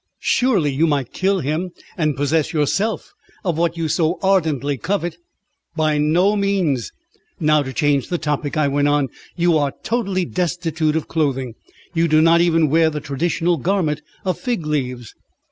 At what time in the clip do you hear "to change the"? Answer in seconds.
7.61-8.17